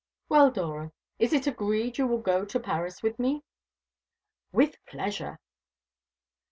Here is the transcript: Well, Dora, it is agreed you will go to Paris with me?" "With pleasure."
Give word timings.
Well, 0.29 0.49
Dora, 0.49 0.93
it 1.19 1.31
is 1.31 1.45
agreed 1.45 1.99
you 1.99 2.07
will 2.07 2.17
go 2.21 2.43
to 2.43 2.59
Paris 2.59 3.03
with 3.03 3.19
me?" 3.19 3.43
"With 4.51 4.83
pleasure." 4.87 5.37